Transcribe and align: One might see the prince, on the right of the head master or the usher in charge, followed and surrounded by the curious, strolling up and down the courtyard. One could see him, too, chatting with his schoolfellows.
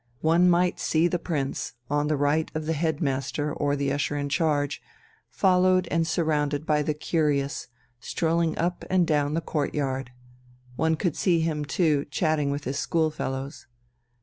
One 0.21 0.49
might 0.49 0.79
see 0.79 1.07
the 1.07 1.19
prince, 1.19 1.73
on 1.87 2.07
the 2.07 2.17
right 2.17 2.49
of 2.55 2.65
the 2.65 2.73
head 2.73 3.01
master 3.03 3.53
or 3.53 3.75
the 3.75 3.93
usher 3.93 4.17
in 4.17 4.29
charge, 4.29 4.81
followed 5.29 5.87
and 5.91 6.07
surrounded 6.07 6.65
by 6.65 6.81
the 6.81 6.95
curious, 6.95 7.67
strolling 7.99 8.57
up 8.57 8.83
and 8.89 9.05
down 9.05 9.35
the 9.35 9.41
courtyard. 9.41 10.09
One 10.75 10.95
could 10.95 11.15
see 11.15 11.41
him, 11.41 11.65
too, 11.65 12.05
chatting 12.09 12.49
with 12.49 12.63
his 12.63 12.79
schoolfellows. 12.79 13.67